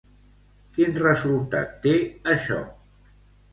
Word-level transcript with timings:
Quin 0.77 0.97
resultat 1.03 1.77
té 1.85 1.93
això? 2.35 2.61